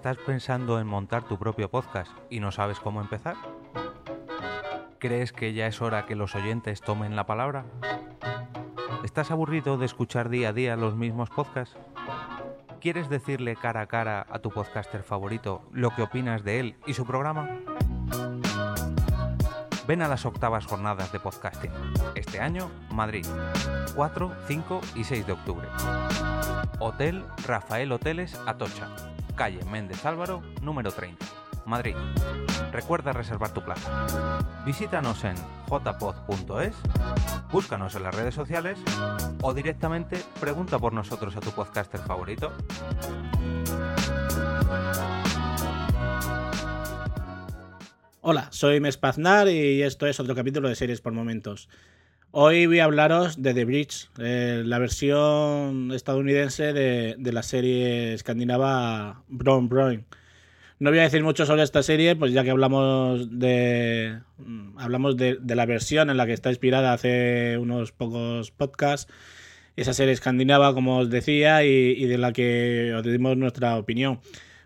¿Estás 0.00 0.16
pensando 0.16 0.80
en 0.80 0.86
montar 0.86 1.24
tu 1.24 1.38
propio 1.38 1.70
podcast 1.70 2.10
y 2.30 2.40
no 2.40 2.52
sabes 2.52 2.80
cómo 2.80 3.02
empezar? 3.02 3.36
¿Crees 4.98 5.30
que 5.30 5.52
ya 5.52 5.66
es 5.66 5.82
hora 5.82 6.06
que 6.06 6.16
los 6.16 6.34
oyentes 6.34 6.80
tomen 6.80 7.16
la 7.16 7.26
palabra? 7.26 7.66
¿Estás 9.04 9.30
aburrido 9.30 9.76
de 9.76 9.84
escuchar 9.84 10.30
día 10.30 10.48
a 10.48 10.52
día 10.54 10.74
los 10.76 10.96
mismos 10.96 11.28
podcasts? 11.28 11.76
¿Quieres 12.80 13.10
decirle 13.10 13.56
cara 13.56 13.82
a 13.82 13.86
cara 13.88 14.26
a 14.30 14.38
tu 14.38 14.48
podcaster 14.48 15.02
favorito 15.02 15.68
lo 15.70 15.94
que 15.94 16.00
opinas 16.00 16.44
de 16.44 16.60
él 16.60 16.76
y 16.86 16.94
su 16.94 17.04
programa? 17.04 17.58
Ven 19.86 20.00
a 20.00 20.08
las 20.08 20.24
octavas 20.24 20.64
jornadas 20.64 21.12
de 21.12 21.20
podcasting. 21.20 21.72
Este 22.14 22.40
año, 22.40 22.70
Madrid. 22.90 23.26
4, 23.94 24.32
5 24.46 24.80
y 24.94 25.04
6 25.04 25.26
de 25.26 25.32
octubre. 25.32 25.68
Hotel 26.78 27.22
Rafael 27.46 27.92
Hoteles 27.92 28.40
Atocha. 28.46 28.88
Calle 29.40 29.64
Méndez 29.64 30.04
Álvaro, 30.04 30.42
número 30.60 30.92
30. 30.92 31.24
Madrid. 31.64 31.94
Recuerda 32.72 33.14
reservar 33.14 33.54
tu 33.54 33.64
plaza. 33.64 34.36
Visítanos 34.66 35.24
en 35.24 35.34
jpod.es, 35.66 36.74
búscanos 37.50 37.94
en 37.94 38.02
las 38.02 38.14
redes 38.14 38.34
sociales 38.34 38.78
o 39.40 39.54
directamente 39.54 40.22
pregunta 40.38 40.78
por 40.78 40.92
nosotros 40.92 41.34
a 41.36 41.40
tu 41.40 41.52
podcaster 41.52 42.00
favorito. 42.00 42.52
Hola, 48.20 48.48
soy 48.50 48.78
Mespaznar 48.80 49.48
y 49.48 49.82
esto 49.82 50.06
es 50.06 50.20
otro 50.20 50.34
capítulo 50.34 50.68
de 50.68 50.74
Series 50.74 51.00
por 51.00 51.14
Momentos. 51.14 51.70
Hoy 52.32 52.66
voy 52.66 52.78
a 52.78 52.84
hablaros 52.84 53.42
de 53.42 53.54
The 53.54 53.64
Bridge, 53.64 54.08
eh, 54.18 54.62
la 54.64 54.78
versión 54.78 55.90
estadounidense 55.90 56.72
de, 56.72 57.16
de, 57.18 57.32
la 57.32 57.42
serie 57.42 58.14
escandinava 58.14 59.24
Brown 59.26 59.68
Brown. 59.68 60.04
No 60.78 60.90
voy 60.90 61.00
a 61.00 61.02
decir 61.02 61.24
mucho 61.24 61.44
sobre 61.44 61.64
esta 61.64 61.82
serie, 61.82 62.14
pues 62.14 62.32
ya 62.32 62.44
que 62.44 62.50
hablamos 62.50 63.40
de 63.40 64.20
hablamos 64.78 65.16
de, 65.16 65.38
la 65.44 65.66
versión 65.66 66.08
en 66.08 66.16
la 66.18 66.26
que 66.26 66.32
está 66.32 66.50
inspirada 66.50 66.92
hace 66.92 67.58
unos 67.58 67.90
pocos 67.90 68.52
podcasts. 68.52 69.12
Esa 69.74 69.92
serie 69.92 70.12
escandinava, 70.12 70.72
como 70.72 70.98
os 70.98 71.10
decía, 71.10 71.64
y 71.64 72.04
de 72.04 72.18
la 72.18 72.32
que 72.32 72.94
os 72.94 73.02
dimos 73.02 73.36
nuestra 73.36 73.76
opinión. 73.76 74.20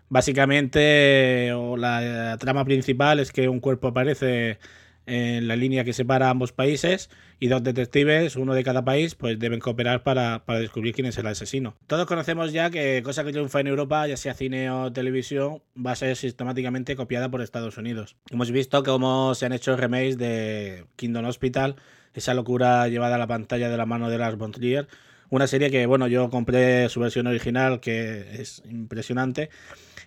Básicamente, 0.09 1.51
la 1.77 2.37
trama 2.39 2.63
principal 2.63 3.19
es 3.19 3.31
que 3.31 3.49
un 3.49 3.59
cuerpo 3.59 3.87
aparece 3.87 4.59
en 5.05 5.47
la 5.47 5.55
línea 5.55 5.83
que 5.83 5.93
separa 5.93 6.29
ambos 6.29 6.51
países 6.51 7.09
y 7.39 7.47
dos 7.47 7.63
detectives, 7.63 8.35
uno 8.35 8.53
de 8.53 8.63
cada 8.63 8.85
país, 8.85 9.15
pues 9.15 9.37
deben 9.39 9.59
cooperar 9.59 10.03
para, 10.03 10.45
para, 10.45 10.59
descubrir 10.59 10.93
quién 10.93 11.07
es 11.07 11.17
el 11.17 11.27
asesino. 11.27 11.75
Todos 11.87 12.05
conocemos 12.05 12.53
ya 12.53 12.69
que 12.69 13.01
cosa 13.03 13.23
que 13.23 13.31
triunfa 13.31 13.59
en 13.59 13.67
Europa, 13.67 14.07
ya 14.07 14.17
sea 14.17 14.33
cine 14.33 14.69
o 14.69 14.91
televisión, 14.91 15.61
va 15.75 15.91
a 15.91 15.95
ser 15.95 16.15
sistemáticamente 16.15 16.95
copiada 16.95 17.29
por 17.29 17.41
Estados 17.41 17.77
Unidos. 17.77 18.15
Hemos 18.29 18.51
visto 18.51 18.83
cómo 18.83 19.35
se 19.35 19.45
han 19.45 19.53
hecho 19.53 19.75
remakes 19.75 20.17
de 20.17 20.85
Kingdom 20.95 21.25
Hospital, 21.25 21.75
esa 22.13 22.33
locura 22.33 22.87
llevada 22.87 23.15
a 23.15 23.19
la 23.19 23.27
pantalla 23.27 23.69
de 23.69 23.77
la 23.77 23.85
mano 23.85 24.09
de 24.09 24.17
Lars 24.17 24.37
von 24.37 24.51
Trier, 24.51 24.87
una 25.29 25.47
serie 25.47 25.71
que, 25.71 25.85
bueno, 25.85 26.07
yo 26.07 26.29
compré 26.29 26.89
su 26.89 26.99
versión 26.99 27.27
original, 27.27 27.79
que 27.79 28.41
es 28.41 28.61
impresionante, 28.69 29.49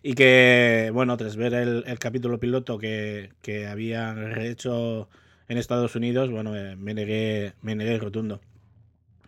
y 0.02 0.14
que, 0.14 0.90
bueno, 0.92 1.16
tras 1.16 1.36
ver 1.36 1.54
el, 1.54 1.98
capítulo 1.98 2.38
piloto 2.38 2.78
que, 2.78 3.30
que 3.42 3.66
habían 3.66 4.40
hecho 4.40 5.08
en 5.48 5.58
Estados 5.58 5.96
Unidos, 5.96 6.30
bueno, 6.30 6.52
me 6.76 6.94
negué, 6.94 7.54
me 7.62 7.74
negué 7.74 7.98
rotundo. 7.98 8.40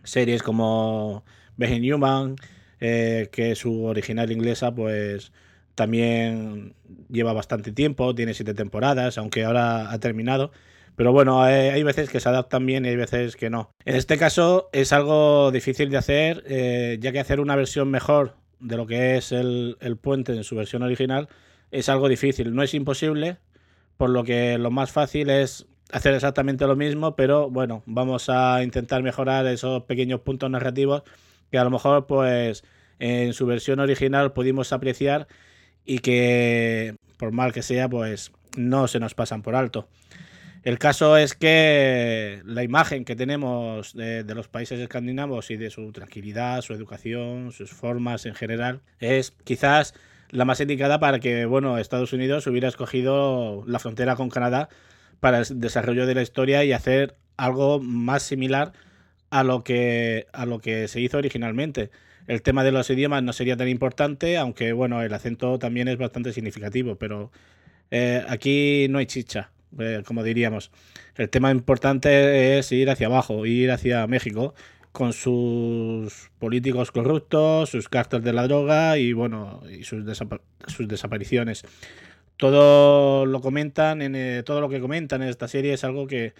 Series 0.03 0.43
como 0.43 1.23
Being 1.57 1.93
Human, 1.93 2.35
eh, 2.79 3.29
que 3.31 3.55
su 3.55 3.83
original 3.83 4.31
inglesa, 4.31 4.73
pues 4.73 5.31
también 5.75 6.75
lleva 7.09 7.33
bastante 7.33 7.71
tiempo, 7.71 8.15
tiene 8.15 8.33
siete 8.33 8.53
temporadas, 8.53 9.17
aunque 9.17 9.43
ahora 9.43 9.91
ha 9.91 9.99
terminado. 9.99 10.51
Pero 10.95 11.13
bueno, 11.13 11.41
hay, 11.41 11.81
veces 11.83 12.09
que 12.09 12.19
se 12.19 12.29
adaptan 12.29 12.65
bien 12.65 12.85
y 12.85 12.89
hay 12.89 12.95
veces 12.95 13.35
que 13.35 13.49
no. 13.49 13.71
En 13.85 13.95
este 13.95 14.17
caso 14.17 14.69
es 14.73 14.91
algo 14.93 15.51
difícil 15.51 15.89
de 15.89 15.97
hacer, 15.97 16.43
eh, 16.47 16.97
ya 16.99 17.11
que 17.11 17.19
hacer 17.19 17.39
una 17.39 17.55
versión 17.55 17.89
mejor 17.89 18.35
de 18.59 18.77
lo 18.77 18.85
que 18.85 19.17
es 19.17 19.31
el, 19.31 19.77
el, 19.79 19.97
puente 19.97 20.33
en 20.33 20.43
su 20.43 20.55
versión 20.55 20.83
original 20.83 21.29
es 21.71 21.89
algo 21.89 22.09
difícil. 22.09 22.53
No 22.53 22.61
es 22.61 22.73
imposible, 22.73 23.37
por 23.97 24.09
lo 24.09 24.23
que 24.23 24.57
lo 24.57 24.69
más 24.69 24.91
fácil 24.91 25.29
es 25.29 25.65
hacer 25.91 26.13
exactamente 26.13 26.67
lo 26.67 26.75
mismo, 26.75 27.15
pero 27.15 27.49
bueno, 27.49 27.83
vamos 27.85 28.29
a 28.29 28.63
intentar 28.63 29.03
mejorar 29.03 29.45
esos 29.47 29.83
pequeños 29.83 30.21
puntos 30.21 30.49
narrativos 30.49 31.03
que 31.49 31.57
a 31.57 31.63
lo 31.63 31.69
mejor 31.69 32.07
pues 32.07 32.63
en 32.99 33.33
su 33.33 33.45
versión 33.45 33.79
original 33.79 34.31
pudimos 34.33 34.71
apreciar 34.73 35.27
y 35.85 35.99
que 35.99 36.95
por 37.17 37.31
mal 37.31 37.53
que 37.53 37.61
sea 37.61 37.89
pues 37.89 38.31
no 38.57 38.87
se 38.87 38.99
nos 38.99 39.13
pasan 39.13 39.41
por 39.41 39.55
alto. 39.55 39.87
El 40.63 40.77
caso 40.77 41.17
es 41.17 41.33
que 41.33 42.41
la 42.45 42.63
imagen 42.63 43.03
que 43.03 43.15
tenemos 43.15 43.95
de, 43.95 44.23
los 44.35 44.47
países 44.47 44.79
escandinavos 44.79 45.49
y 45.49 45.57
de 45.57 45.71
su 45.71 45.91
tranquilidad, 45.91 46.61
su 46.61 46.73
educación, 46.73 47.51
sus 47.51 47.71
formas 47.71 48.27
en 48.27 48.35
general, 48.35 48.81
es 48.99 49.31
quizás 49.43 49.95
la 50.29 50.45
más 50.45 50.61
indicada 50.61 50.99
para 50.99 51.19
que, 51.19 51.45
bueno, 51.45 51.79
Estados 51.79 52.13
Unidos 52.13 52.45
hubiera 52.45 52.67
escogido 52.67 53.63
la 53.65 53.79
frontera 53.79 54.15
con 54.15 54.29
Canadá 54.29 54.69
para 55.19 55.39
el 55.39 55.59
desarrollo 55.59 56.05
de 56.05 56.13
la 56.15 56.21
historia 56.21 56.63
y 56.63 56.73
hacer 56.73 57.15
algo 57.37 57.79
más 57.79 58.21
similar 58.21 58.71
a 59.31 59.43
lo 59.43 59.63
que, 59.63 60.27
a 60.31 60.45
lo 60.45 60.59
que 60.59 60.87
se 60.87 61.01
hizo 61.01 61.17
originalmente. 61.17 61.89
El 62.31 62.41
tema 62.41 62.63
de 62.63 62.71
los 62.71 62.89
idiomas 62.89 63.21
no 63.23 63.33
sería 63.33 63.57
tan 63.57 63.67
importante, 63.67 64.37
aunque, 64.37 64.71
bueno, 64.71 65.01
el 65.01 65.13
acento 65.13 65.59
también 65.59 65.89
es 65.89 65.97
bastante 65.97 66.31
significativo, 66.31 66.95
pero 66.95 67.29
eh, 67.91 68.23
aquí 68.25 68.87
no 68.89 68.99
hay 68.99 69.05
chicha 69.05 69.51
eh, 69.77 70.01
como 70.05 70.23
diríamos. 70.23 70.71
El 71.15 71.29
tema 71.29 71.51
importante 71.51 72.57
es 72.57 72.71
ir 72.71 72.89
hacia 72.89 73.07
abajo, 73.07 73.45
ir 73.45 73.69
hacia 73.69 74.07
México 74.07 74.53
con 74.93 75.11
sus 75.11 76.31
políticos 76.39 76.91
corruptos, 76.91 77.69
sus 77.69 77.89
cárteles 77.89 78.23
de 78.23 78.31
la 78.31 78.43
droga 78.43 78.97
y 78.97 79.11
bueno, 79.11 79.61
sus 79.83 80.87
desapariciones. 80.87 81.63
Todo 82.37 83.25
lo 83.25 83.41
comentan, 83.41 84.01
en, 84.01 84.15
eh, 84.15 84.43
todo 84.43 84.61
lo 84.61 84.69
que 84.69 84.79
comentan 84.79 85.21
en 85.21 85.27
esta 85.27 85.49
serie 85.49 85.73
es 85.73 85.83
algo 85.83 86.07
que, 86.07 86.33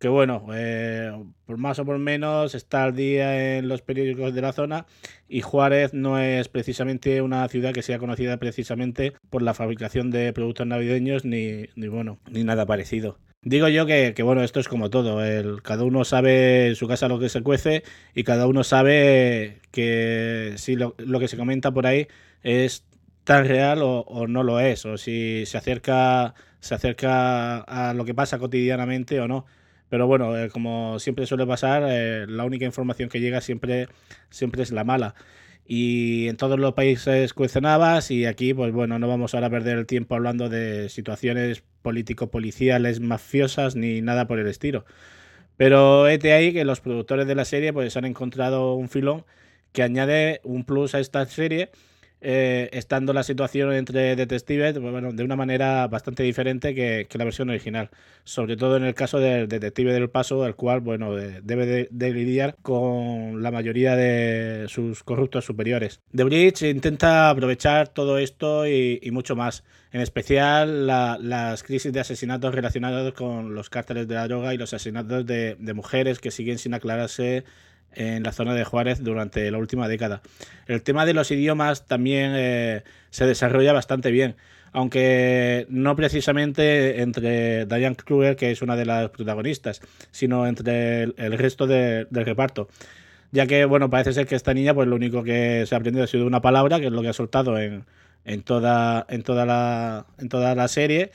que 0.00 0.08
bueno, 0.08 0.46
eh, 0.54 1.12
por 1.44 1.58
más 1.58 1.78
o 1.78 1.84
por 1.84 1.98
menos 1.98 2.54
está 2.54 2.84
al 2.84 2.96
día 2.96 3.58
en 3.58 3.68
los 3.68 3.82
periódicos 3.82 4.34
de 4.34 4.40
la 4.40 4.54
zona 4.54 4.86
y 5.28 5.42
Juárez 5.42 5.92
no 5.92 6.18
es 6.18 6.48
precisamente 6.48 7.20
una 7.20 7.46
ciudad 7.48 7.74
que 7.74 7.82
sea 7.82 7.98
conocida 7.98 8.38
precisamente 8.38 9.12
por 9.28 9.42
la 9.42 9.52
fabricación 9.52 10.10
de 10.10 10.32
productos 10.32 10.66
navideños 10.66 11.26
ni, 11.26 11.66
ni 11.76 11.88
bueno, 11.88 12.18
ni 12.30 12.44
nada 12.44 12.64
parecido. 12.64 13.18
Digo 13.42 13.68
yo 13.68 13.84
que, 13.84 14.14
que, 14.14 14.22
bueno, 14.22 14.42
esto 14.42 14.58
es 14.58 14.68
como 14.68 14.88
todo, 14.88 15.22
el, 15.22 15.62
cada 15.62 15.84
uno 15.84 16.04
sabe 16.04 16.68
en 16.68 16.76
su 16.76 16.88
casa 16.88 17.08
lo 17.08 17.18
que 17.18 17.28
se 17.28 17.42
cuece 17.42 17.82
y 18.14 18.24
cada 18.24 18.46
uno 18.46 18.64
sabe 18.64 19.60
que 19.70 20.54
si 20.56 20.76
lo, 20.76 20.94
lo 20.96 21.20
que 21.20 21.28
se 21.28 21.36
comenta 21.36 21.72
por 21.72 21.86
ahí 21.86 22.08
es 22.42 22.86
tan 23.24 23.46
real 23.46 23.82
o, 23.82 24.00
o, 24.00 24.26
no 24.26 24.44
lo 24.44 24.60
es, 24.60 24.86
o 24.86 24.96
si 24.96 25.44
se 25.44 25.58
acerca, 25.58 26.34
se 26.60 26.74
acerca 26.74 27.60
a 27.60 27.92
lo 27.92 28.06
que 28.06 28.14
pasa 28.14 28.38
cotidianamente 28.38 29.20
o 29.20 29.28
no. 29.28 29.44
Pero 29.90 30.06
bueno, 30.06 30.38
eh, 30.38 30.48
como 30.48 30.98
siempre 31.00 31.26
suele 31.26 31.46
pasar, 31.46 31.82
eh, 31.88 32.26
la 32.28 32.44
única 32.44 32.64
información 32.64 33.08
que 33.10 33.20
llega 33.20 33.40
siempre, 33.40 33.88
siempre 34.30 34.62
es 34.62 34.72
la 34.72 34.84
mala. 34.84 35.14
Y 35.66 36.28
en 36.28 36.36
todos 36.36 36.58
los 36.58 36.74
países 36.74 37.34
cuestionabas 37.34 38.10
y 38.10 38.24
aquí, 38.26 38.54
pues 38.54 38.72
bueno, 38.72 38.98
no 38.98 39.08
vamos 39.08 39.34
ahora 39.34 39.48
a 39.48 39.50
perder 39.50 39.78
el 39.78 39.86
tiempo 39.86 40.14
hablando 40.14 40.48
de 40.48 40.88
situaciones 40.88 41.62
político-policiales 41.82 43.00
mafiosas 43.00 43.76
ni 43.76 44.00
nada 44.00 44.26
por 44.26 44.38
el 44.38 44.46
estilo. 44.46 44.84
Pero 45.56 46.08
este 46.08 46.32
ahí 46.32 46.52
que 46.52 46.64
los 46.64 46.80
productores 46.80 47.26
de 47.26 47.34
la 47.34 47.44
serie 47.44 47.72
pues 47.72 47.96
han 47.96 48.04
encontrado 48.04 48.74
un 48.74 48.88
filón 48.88 49.24
que 49.72 49.82
añade 49.82 50.40
un 50.44 50.64
plus 50.64 50.94
a 50.94 51.00
esta 51.00 51.24
serie 51.26 51.70
eh, 52.22 52.68
estando 52.72 53.14
la 53.14 53.22
situación 53.22 53.72
entre 53.72 54.14
detectives 54.14 54.78
pues, 54.78 54.92
bueno, 54.92 55.12
de 55.12 55.24
una 55.24 55.36
manera 55.36 55.86
bastante 55.88 56.22
diferente 56.22 56.74
que, 56.74 57.08
la 57.12 57.24
versión 57.24 57.48
original. 57.48 57.90
Sobre 58.24 58.56
todo 58.56 58.76
en 58.76 58.84
el 58.84 58.94
caso 58.94 59.18
del 59.18 59.48
detective 59.48 59.92
del 59.92 60.10
paso, 60.10 60.46
el 60.46 60.54
cual 60.54 60.80
bueno, 60.80 61.14
debe 61.14 61.88
de, 61.90 62.10
lidiar 62.12 62.56
con 62.62 63.42
la 63.42 63.50
mayoría 63.50 63.96
de 63.96 64.66
sus 64.68 65.02
corruptos 65.02 65.44
superiores. 65.44 66.00
The 66.14 66.24
Bridge 66.24 66.62
intenta 66.62 67.30
aprovechar 67.30 67.88
todo 67.88 68.18
esto 68.18 68.66
y, 68.66 69.00
mucho 69.12 69.34
más. 69.34 69.64
En 69.92 70.00
especial 70.00 70.86
las 70.86 71.62
crisis 71.62 71.92
de 71.92 72.00
asesinatos 72.00 72.54
relacionados 72.54 73.12
con 73.14 73.54
los 73.54 73.70
cárteles 73.70 74.06
de 74.06 74.14
la 74.14 74.28
droga 74.28 74.54
y 74.54 74.58
los 74.58 74.72
asesinatos 74.72 75.26
de 75.26 75.72
mujeres 75.74 76.20
que 76.20 76.30
siguen 76.30 76.58
sin 76.58 76.74
aclararse 76.74 77.44
en 77.94 78.22
la 78.22 78.32
zona 78.32 78.54
de 78.54 78.64
Juárez 78.64 79.02
durante 79.02 79.50
la 79.50 79.58
última 79.58 79.88
década. 79.88 80.22
El 80.66 80.82
tema 80.82 81.06
de 81.06 81.14
los 81.14 81.30
idiomas 81.30 81.86
también 81.86 82.32
eh, 82.34 82.82
se 83.10 83.26
desarrolla 83.26 83.72
bastante 83.72 84.10
bien, 84.10 84.36
aunque 84.72 85.66
no 85.68 85.96
precisamente 85.96 87.02
entre 87.02 87.66
Diane 87.66 87.96
Kruger, 87.96 88.36
que 88.36 88.50
es 88.50 88.62
una 88.62 88.76
de 88.76 88.86
las 88.86 89.10
protagonistas, 89.10 89.80
sino 90.10 90.46
entre 90.46 91.02
el, 91.02 91.38
resto 91.38 91.66
del 91.66 92.06
reparto. 92.10 92.68
Ya 93.32 93.46
que, 93.46 93.64
bueno, 93.64 93.90
parece 93.90 94.12
ser 94.12 94.26
que 94.26 94.34
esta 94.34 94.54
niña, 94.54 94.74
pues 94.74 94.88
lo 94.88 94.96
único 94.96 95.22
que 95.22 95.64
se 95.66 95.74
ha 95.74 95.78
aprendido 95.78 96.04
ha 96.04 96.08
sido 96.08 96.26
una 96.26 96.40
palabra, 96.40 96.80
que 96.80 96.86
es 96.86 96.92
lo 96.92 97.02
que 97.02 97.08
ha 97.08 97.12
soltado 97.12 97.58
en, 97.58 97.84
en, 98.24 98.42
toda, 98.42 99.06
en, 99.08 99.22
toda, 99.22 99.46
la, 99.46 100.06
en 100.18 100.28
toda 100.28 100.54
la 100.54 100.68
serie 100.68 101.12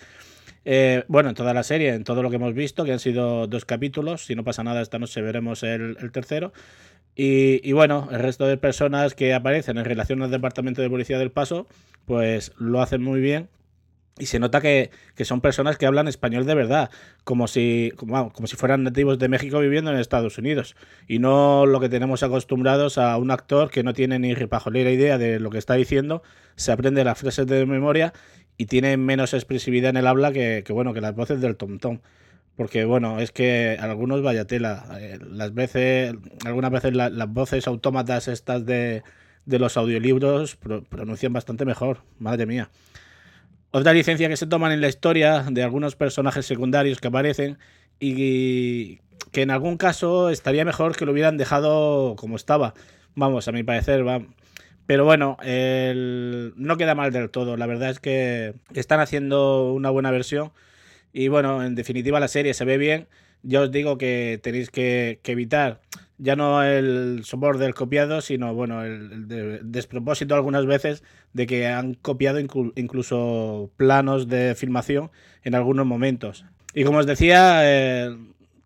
eh, 0.66 1.04
bueno, 1.08 1.30
en 1.30 1.36
toda 1.36 1.54
la 1.54 1.64
serie, 1.64 1.94
en 1.94 2.04
todo 2.04 2.24
lo 2.24 2.32
que 2.32 2.38
hemos 2.38 2.56
visto, 2.56 2.84
que 2.84 2.92
han 2.92 3.00
sido 3.00 3.46
dos 3.46 3.66
capítulos, 3.66 4.26
si 4.26 4.34
no 4.36 4.44
pasa 4.44 4.64
nada 4.64 4.82
esta 4.82 4.98
noche 4.98 5.22
veremos 5.22 5.62
el, 5.62 5.96
tercero. 6.12 6.52
Y, 7.16 7.72
bueno, 7.72 8.10
el 8.12 8.20
resto 8.20 8.46
de 8.46 8.58
personas 8.58 9.14
que 9.14 9.34
aparecen 9.34 9.78
en 9.78 9.86
relación 9.86 10.22
al 10.22 10.32
Departamento 10.32 10.82
de 10.82 10.90
Policía 10.90 11.18
del 11.18 11.32
Paso, 11.32 11.68
pues 12.06 12.52
lo 12.58 12.82
hacen 12.82 13.02
muy 13.02 13.22
bien. 13.22 13.48
Y 14.18 14.26
se 14.28 14.40
nota 14.40 14.60
que, 14.60 14.92
son 15.24 15.40
personas 15.40 15.78
que 15.78 15.86
hablan 15.86 16.08
español 16.08 16.46
de 16.46 16.56
verdad, 16.56 16.90
como 17.24 17.48
si, 17.48 17.92
como, 17.96 18.34
como, 18.34 18.48
si 18.48 18.56
fueran 18.56 18.84
nativos 18.84 19.20
de 19.20 19.30
México 19.30 19.60
viviendo 19.60 19.92
en 19.92 19.98
Estados 19.98 20.38
Unidos. 20.38 20.76
Y 21.08 21.20
no 21.20 21.66
lo 21.66 21.80
que 21.80 21.90
tenemos 21.90 22.24
acostumbrados 22.24 22.98
a 22.98 23.16
un 23.18 23.32
actor 23.32 23.70
que 23.70 23.84
no 23.84 23.94
tiene 23.94 24.20
ni 24.20 24.34
ripajolera 24.34 24.92
idea 24.92 25.18
de 25.18 25.40
lo 25.40 25.50
que 25.52 25.58
está 25.58 25.76
diciendo, 25.76 26.24
se 26.56 26.72
aprende 26.72 27.04
las 27.04 27.18
frases 27.18 27.46
de 27.48 27.66
memoria 27.66 28.14
y 28.58 28.66
tiene 28.66 28.98
menos 28.98 29.34
expresividad 29.34 29.90
en 29.92 29.98
el 29.98 30.08
habla 30.08 30.32
que, 30.32 30.64
bueno 30.70 30.94
que 30.94 31.02
las 31.02 31.16
voces 31.16 31.42
del 31.42 31.58
Tom 31.58 31.80
Tom. 31.80 32.00
Porque 32.56 32.86
bueno, 32.86 33.20
es 33.20 33.32
que 33.32 33.78
algunos 33.80 34.22
vaya 34.22 34.46
tela. 34.46 34.86
Eh, 35.00 35.20
las 35.30 35.54
veces, 35.54 36.14
algunas 36.46 36.72
veces 36.72 36.94
las 36.94 37.30
voces 37.30 37.68
autómatas 37.68 38.30
estas 38.30 38.66
de, 38.66 39.04
de 39.46 39.60
los 39.60 39.76
audiolibros 39.78 40.56
pronuncian 40.56 41.34
bastante 41.34 41.66
mejor. 41.66 42.04
Madre 42.18 42.46
mía. 42.46 42.70
Otra 43.72 43.94
licencia 43.94 44.30
que 44.30 44.38
se 44.38 44.48
toman 44.48 44.72
en 44.72 44.80
la 44.80 44.88
historia 44.88 45.44
de 45.52 45.62
algunos 45.62 45.98
personajes 45.98 46.46
secundarios 46.46 47.02
que 47.02 47.10
aparecen 47.10 47.58
y 48.00 49.00
que 49.32 49.42
en 49.42 49.52
algún 49.52 49.76
caso 49.76 50.30
estaría 50.30 50.64
mejor 50.64 50.96
que 50.96 51.06
lo 51.06 51.12
hubieran 51.12 51.36
dejado 51.36 52.16
como 52.16 52.38
estaba. 52.38 52.74
Vamos, 53.16 53.50
a 53.50 53.52
mi 53.52 53.64
parecer, 53.64 54.08
va. 54.08 54.22
Pero 54.88 55.04
bueno, 55.06 55.38
no 55.42 56.78
queda 56.78 56.96
mal 56.96 57.12
del 57.12 57.30
todo. 57.30 57.58
La 57.58 57.66
verdad 57.66 57.90
es 57.90 58.00
que 58.00 58.54
están 58.74 59.00
haciendo 59.00 59.74
una 59.74 59.90
buena 59.90 60.12
versión. 60.12 60.52
Y 61.12 61.28
bueno, 61.30 61.64
en 61.64 61.76
definitiva 61.76 62.20
la 62.20 62.28
serie 62.28 62.54
se 62.54 62.66
ve 62.66 62.78
bien. 62.78 63.08
Ya 63.42 63.62
os 63.62 63.72
digo 63.72 63.98
que 63.98 64.40
tenéis 64.42 64.70
que, 64.70 65.20
evitar 65.24 65.82
ya 66.18 66.36
no 66.38 66.64
el 66.64 67.26
soporte 67.26 67.64
del 67.64 67.74
copiado, 67.74 68.22
sino 68.22 68.54
bueno, 68.54 68.84
el, 68.86 69.28
despropósito 69.70 70.34
algunas 70.34 70.66
veces 70.66 71.04
de 71.34 71.46
que 71.46 71.68
han 71.68 71.96
copiado 71.96 72.40
incluso 72.40 73.70
planos 73.76 74.30
de 74.30 74.56
filmación 74.56 75.12
en 75.44 75.56
algunos 75.56 75.86
momentos. 75.86 76.46
Y 76.74 76.84
como 76.84 77.00
os 77.00 77.06
decía, 77.06 77.62
eh, 77.64 78.16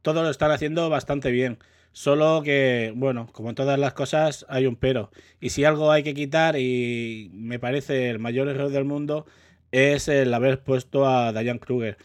todo 0.01 0.23
lo 0.23 0.29
están 0.29 0.51
haciendo 0.51 0.89
bastante 0.89 1.31
bien. 1.31 1.59
Solo 1.99 2.43
que, 2.43 2.93
bueno, 2.95 3.27
como 3.33 3.53
todas 3.55 3.77
las 3.77 3.91
cosas, 3.91 4.45
hay 4.47 4.67
un 4.67 4.77
pero. 4.77 5.11
Y 5.41 5.49
si 5.49 5.65
algo 5.65 5.91
hay 5.91 6.01
que 6.01 6.13
quitar, 6.13 6.55
y 6.57 7.29
me 7.33 7.59
parece 7.59 8.09
el 8.09 8.19
mayor 8.19 8.47
error 8.47 8.69
del 8.69 8.85
mundo, 8.85 9.25
es 9.73 10.07
el 10.07 10.33
haber 10.33 10.63
puesto 10.63 11.05
a 11.05 11.33
Diane 11.33 11.59
Kruger. 11.59 11.97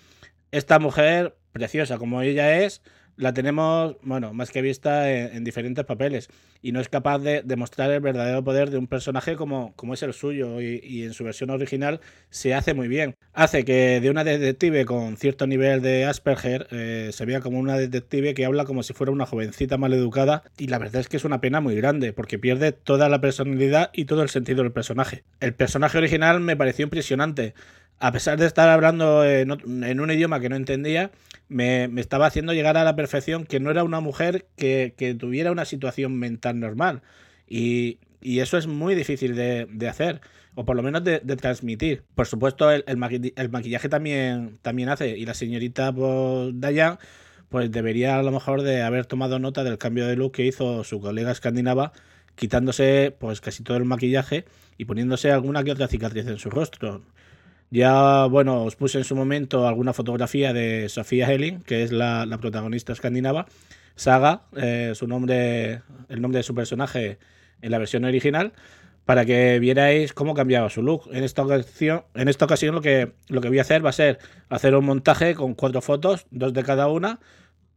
Esta 0.50 0.80
mujer, 0.80 1.36
preciosa 1.54 1.98
como 1.98 2.20
ella 2.20 2.58
es, 2.64 2.82
la 3.16 3.32
tenemos, 3.32 3.96
bueno, 4.02 4.34
más 4.34 4.50
que 4.50 4.60
vista 4.60 5.10
en, 5.10 5.44
diferentes 5.44 5.84
papeles 5.84 6.28
y 6.62 6.72
no 6.72 6.80
es 6.80 6.88
capaz 6.88 7.20
de 7.20 7.42
demostrar 7.42 7.90
el 7.92 8.00
verdadero 8.00 8.42
poder 8.42 8.70
de 8.70 8.78
un 8.78 8.88
personaje 8.88 9.36
como, 9.36 9.72
como 9.76 9.94
es 9.94 10.02
el 10.02 10.12
suyo 10.14 10.60
y, 10.60 11.04
en 11.04 11.12
su 11.12 11.22
versión 11.22 11.50
original 11.50 12.00
se 12.30 12.54
hace 12.54 12.74
muy 12.74 12.88
bien. 12.88 13.14
Hace 13.32 13.64
que 13.64 14.00
de 14.00 14.10
una 14.10 14.24
detective 14.24 14.84
con 14.84 15.16
cierto 15.16 15.46
nivel 15.46 15.80
de 15.80 16.06
Asperger 16.06 16.66
eh, 16.72 17.10
se 17.12 17.24
vea 17.24 17.40
como 17.40 17.60
una 17.60 17.78
detective 17.78 18.34
que 18.34 18.46
habla 18.46 18.64
como 18.64 18.82
si 18.82 18.94
fuera 18.94 19.12
una 19.12 19.26
jovencita 19.26 19.76
mal 19.76 19.92
educada 19.92 20.42
y 20.58 20.66
la 20.66 20.78
verdad 20.78 21.00
es 21.00 21.08
que 21.08 21.16
es 21.16 21.24
una 21.24 21.40
pena 21.40 21.60
muy 21.60 21.76
grande 21.76 22.12
porque 22.12 22.38
pierde 22.38 22.72
toda 22.72 23.08
la 23.08 23.20
personalidad 23.20 23.90
y 23.92 24.06
todo 24.06 24.22
el 24.22 24.28
sentido 24.28 24.64
del 24.64 24.72
personaje. 24.72 25.22
El 25.38 25.54
personaje 25.54 25.98
original 25.98 26.40
me 26.40 26.56
pareció 26.56 26.82
impresionante 26.82 27.54
a 27.98 28.12
pesar 28.12 28.38
de 28.38 28.46
estar 28.46 28.68
hablando 28.68 29.24
en, 29.24 29.50
un 29.50 30.10
idioma 30.10 30.40
que 30.40 30.48
no 30.48 30.56
entendía, 30.56 31.10
me, 31.48 31.84
estaba 32.00 32.26
haciendo 32.26 32.52
llegar 32.52 32.76
a 32.76 32.84
la 32.84 32.96
perfección 32.96 33.44
que 33.44 33.60
no 33.60 33.70
era 33.70 33.84
una 33.84 34.00
mujer 34.00 34.46
que, 34.56 35.16
tuviera 35.18 35.52
una 35.52 35.64
situación 35.64 36.18
mental 36.18 36.60
normal. 36.60 37.02
Y, 37.48 37.98
eso 38.22 38.56
es 38.56 38.66
muy 38.66 38.94
difícil 38.94 39.36
de, 39.36 39.88
hacer, 39.88 40.20
o 40.54 40.64
por 40.64 40.76
lo 40.76 40.82
menos 40.82 41.04
de, 41.04 41.20
transmitir. 41.20 42.04
Por 42.14 42.26
supuesto, 42.26 42.70
el, 42.70 42.96
maquillaje 42.96 43.88
también, 43.88 44.58
también 44.62 44.88
hace, 44.88 45.16
y 45.16 45.26
la 45.26 45.34
señorita 45.34 45.92
pues, 45.92 46.52
Dayan 46.54 46.98
pues 47.54 47.70
debería 47.70 48.18
a 48.18 48.22
lo 48.24 48.32
mejor 48.32 48.62
de 48.62 48.82
haber 48.82 49.06
tomado 49.06 49.38
nota 49.38 49.62
del 49.62 49.78
cambio 49.78 50.08
de 50.08 50.16
look 50.16 50.32
que 50.32 50.44
hizo 50.44 50.82
su 50.82 51.00
colega 51.00 51.30
escandinava, 51.30 51.92
quitándose 52.34 53.14
pues 53.16 53.40
casi 53.40 53.62
todo 53.62 53.76
el 53.76 53.84
maquillaje 53.84 54.44
y 54.76 54.86
poniéndose 54.86 55.30
alguna 55.30 55.62
que 55.62 55.70
otra 55.70 55.86
cicatriz 55.86 56.26
en 56.26 56.38
su 56.38 56.50
rostro. 56.50 57.02
Ya, 57.74 58.26
bueno, 58.26 58.62
os 58.62 58.76
puse 58.76 58.98
en 58.98 59.04
su 59.04 59.16
momento 59.16 59.66
alguna 59.66 59.92
fotografía 59.92 60.52
de 60.52 60.88
Sofía 60.88 61.28
Helling, 61.28 61.58
que 61.62 61.82
es 61.82 61.90
la, 61.90 62.24
protagonista 62.40 62.92
escandinava. 62.92 63.46
Saga, 63.96 64.42
eh, 64.56 64.92
su 64.94 65.08
nombre, 65.08 65.82
el 66.08 66.22
nombre 66.22 66.38
de 66.38 66.44
su 66.44 66.54
personaje 66.54 67.18
en 67.62 67.72
la 67.72 67.78
versión 67.78 68.04
original, 68.04 68.52
para 69.04 69.24
que 69.24 69.58
vierais 69.58 70.12
cómo 70.12 70.34
cambiaba 70.34 70.70
su 70.70 70.84
look. 70.84 71.10
En 71.12 71.24
esta 71.24 71.42
ocasión, 71.42 72.04
en 72.14 72.28
esta 72.28 72.44
ocasión 72.44 72.76
lo, 72.76 72.80
que, 72.80 73.14
lo 73.26 73.40
que 73.40 73.48
voy 73.48 73.58
a 73.58 73.62
hacer 73.62 73.84
va 73.84 73.90
a 73.90 73.92
ser 73.92 74.20
hacer 74.50 74.76
un 74.76 74.84
montaje 74.84 75.34
con 75.34 75.54
cuatro 75.54 75.80
fotos, 75.80 76.28
dos 76.30 76.52
de 76.52 76.62
cada 76.62 76.86
una, 76.86 77.18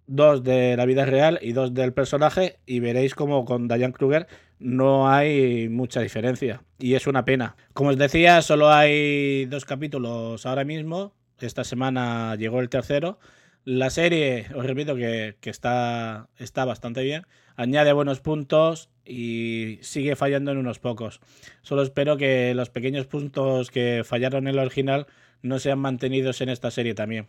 dos 0.08 0.44
de 0.44 0.76
la 0.78 0.86
vida 0.86 1.06
real 1.06 1.38
y 1.42 1.52
dos 1.52 1.74
del 1.74 1.94
personaje, 1.94 2.60
y 2.66 2.80
veréis 2.80 3.14
como 3.14 3.46
con 3.46 3.68
Diane 3.68 3.94
Kruger 3.94 4.28
no 4.60 5.10
hay 5.10 5.70
mucha 5.70 6.02
diferencia. 6.02 6.64
Y 6.80 6.96
es 6.96 7.08
una 7.08 7.26
pena. 7.26 7.56
Como 7.74 7.90
os 7.90 7.98
decía, 7.98 8.42
solo 8.42 8.70
hay 8.70 9.46
dos 9.46 9.66
capítulos 9.66 10.46
ahora 10.46 10.64
mismo. 10.64 11.14
Esta 11.40 11.64
semana 11.64 12.36
llegó 12.36 12.60
el 12.60 12.70
tercero. 12.70 13.20
La 13.64 13.90
serie, 13.90 14.48
os 14.56 14.66
repito 14.66 14.96
que, 14.96 15.36
está, 15.44 16.30
está 16.38 16.66
bastante 16.66 17.04
bien. 17.04 17.24
Añade 17.56 17.92
buenos 17.94 18.22
puntos 18.22 18.90
y 19.04 19.80
sigue 19.82 20.16
fallando 20.16 20.52
en 20.52 20.58
unos 20.58 20.80
pocos. 20.80 21.20
Solo 21.62 21.82
espero 21.82 22.18
que 22.18 22.54
los 22.56 22.70
pequeños 22.70 23.08
puntos 23.08 23.72
que 23.72 24.04
fallaron 24.06 24.48
en 24.48 24.56
el 24.56 24.60
original 24.60 25.08
no 25.42 25.60
sean 25.60 25.80
mantenidos 25.80 26.42
en 26.42 26.50
esta 26.50 26.72
serie 26.72 26.94
también. 26.94 27.28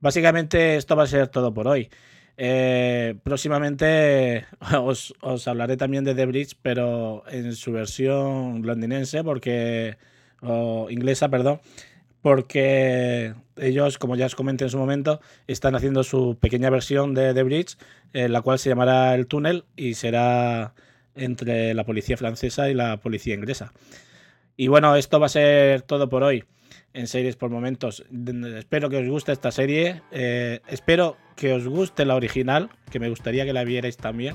Básicamente 0.00 0.76
esto 0.76 0.96
va 0.96 1.04
a 1.04 1.06
ser 1.06 1.28
todo 1.28 1.52
por 1.54 1.68
hoy. 1.68 1.90
Eh, 2.38 3.14
próximamente 3.22 4.44
os, 4.82 5.14
hablaré 5.48 5.76
también 5.76 6.04
de 6.04 6.14
The 6.14 6.26
Bridge, 6.26 6.56
pero 6.60 7.24
en 7.28 7.54
su 7.54 7.72
versión 7.72 8.62
londinense, 8.62 9.24
porque. 9.24 9.96
o 10.42 10.88
inglesa, 10.90 11.28
perdón. 11.28 11.60
Porque 12.22 13.34
ellos, 13.56 13.98
como 13.98 14.16
ya 14.16 14.26
os 14.26 14.34
comenté 14.34 14.64
en 14.64 14.70
su 14.70 14.78
momento, 14.78 15.20
están 15.46 15.76
haciendo 15.76 16.02
su 16.02 16.36
pequeña 16.40 16.70
versión 16.70 17.14
de 17.14 17.32
The 17.34 17.42
Bridge, 17.44 17.76
la 18.12 18.42
cual 18.42 18.58
se 18.58 18.68
llamará 18.68 19.14
El 19.14 19.26
Túnel 19.28 19.64
y 19.76 19.94
será 19.94 20.74
entre 21.14 21.72
la 21.74 21.84
policía 21.84 22.16
francesa 22.16 22.68
y 22.68 22.74
la 22.74 22.96
policía 22.98 23.34
inglesa. 23.34 23.72
Y 24.56 24.68
bueno, 24.68 24.96
esto 24.96 25.20
va 25.20 25.26
a 25.26 25.28
ser 25.30 25.82
todo 25.82 26.08
por 26.08 26.24
hoy 26.24 26.44
en 26.96 27.06
series 27.06 27.36
por 27.36 27.50
momentos. 27.50 28.02
Espero 28.56 28.88
que 28.88 28.96
os 28.96 29.08
guste 29.08 29.30
esta 29.32 29.50
serie. 29.50 30.02
Eh, 30.10 30.60
espero 30.68 31.16
que 31.36 31.52
os 31.52 31.68
guste 31.68 32.06
la 32.06 32.14
original, 32.14 32.70
que 32.90 32.98
me 32.98 33.10
gustaría 33.10 33.44
que 33.44 33.52
la 33.52 33.64
vierais 33.64 33.98
también. 33.98 34.34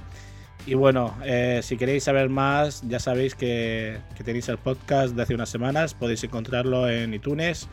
Y 0.68 0.76
bueno, 0.76 1.18
eh, 1.26 1.62
si 1.64 1.76
queréis 1.76 2.04
saber 2.04 2.30
más, 2.30 2.84
ya 2.88 3.00
sabéis 3.00 3.34
que, 3.34 3.98
tenéis 4.24 4.48
el 4.48 4.60
podcast 4.60 5.16
de 5.16 5.24
hace 5.24 5.34
unas 5.34 5.50
semanas. 5.50 5.96
Podéis 5.96 6.24
encontrarlo 6.24 6.88
en 6.88 7.16
iTunes, 7.16 7.68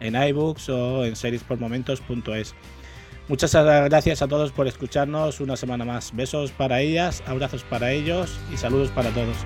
en 0.00 0.14
iBooks 0.14 0.68
o 0.68 1.06
en 1.06 1.16
seriespormomentos.es. 1.16 2.54
Muchas 3.28 3.54
gracias 3.54 4.20
a 4.20 4.28
todos 4.28 4.52
por 4.52 4.66
escucharnos 4.66 5.40
una 5.40 5.56
semana 5.56 5.86
más. 5.86 6.14
Besos 6.14 6.52
para 6.52 6.82
ellas, 6.82 7.22
abrazos 7.26 7.64
para 7.64 7.92
ellos 7.92 8.38
y 8.52 8.58
saludos 8.58 8.90
para 8.90 9.08
todos. 9.10 9.38